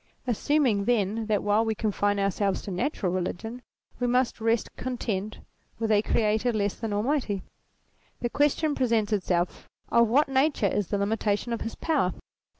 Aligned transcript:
Assuming 0.25 0.85
then 0.85 1.27
that 1.27 1.43
while 1.43 1.63
we 1.63 1.75
confine 1.75 2.17
ourselves 2.17 2.63
to 2.63 2.71
Natural 2.71 3.13
Eeligion 3.13 3.59
we 3.99 4.07
must 4.07 4.41
rest 4.41 4.75
content 4.75 5.37
with 5.77 5.91
a 5.91 6.01
Creator 6.01 6.53
less 6.53 6.73
than 6.73 6.91
Almighty; 6.91 7.43
the 8.19 8.27
question 8.31 8.73
presents 8.73 9.13
itself, 9.13 9.69
of 9.89 10.07
what 10.07 10.27
nature 10.27 10.65
is 10.65 10.87
the 10.87 10.97
limitation 10.97 11.53
of 11.53 11.61
his 11.61 11.75
power? 11.75 12.13